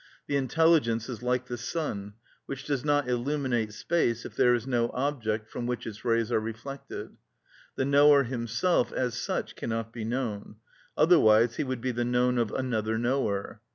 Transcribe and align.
The 0.25 0.35
intelligence 0.35 1.09
is 1.09 1.21
like 1.21 1.45
the 1.45 1.59
sun, 1.59 2.15
which 2.47 2.63
does 2.65 2.83
not 2.83 3.07
illuminate 3.07 3.71
space 3.71 4.25
if 4.25 4.35
there 4.35 4.55
is 4.55 4.65
no 4.65 4.89
object 4.95 5.47
from 5.51 5.67
which 5.67 5.85
its 5.85 6.03
rays 6.03 6.31
are 6.31 6.39
reflected. 6.39 7.17
The 7.75 7.85
knower 7.85 8.23
himself, 8.23 8.91
as 8.91 9.13
such, 9.13 9.55
cannot 9.55 9.93
be 9.93 10.03
known; 10.03 10.55
otherwise 10.97 11.57
he 11.57 11.63
would 11.63 11.81
be 11.81 11.91
the 11.91 12.03
known 12.03 12.39
of 12.39 12.51
another 12.51 12.97
knower. 12.97 13.61